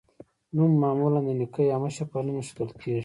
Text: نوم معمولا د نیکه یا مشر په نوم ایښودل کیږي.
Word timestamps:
نوم 0.55 0.71
معمولا 0.81 1.19
د 1.27 1.29
نیکه 1.39 1.61
یا 1.71 1.77
مشر 1.83 2.05
په 2.11 2.17
نوم 2.25 2.37
ایښودل 2.41 2.69
کیږي. 2.79 2.99